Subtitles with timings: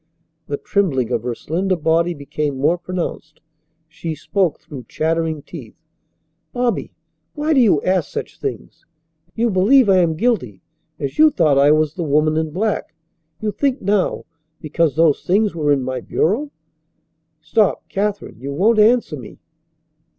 [0.47, 3.39] The trembling of her slender body became more pronounced.
[3.87, 5.75] She spoke through chattering teeth:
[6.53, 6.95] "Bobby!
[7.35, 8.83] Why do you ask such things?
[9.35, 10.63] You believe I am guilty
[10.97, 12.95] as you thought I was the woman in black.
[13.41, 14.25] You think now,
[14.59, 16.49] because those things were in my bureau"
[17.39, 18.39] "Stop, Katherine!
[18.39, 19.37] You won't answer me?"